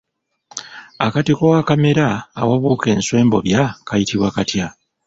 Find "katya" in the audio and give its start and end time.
4.35-4.67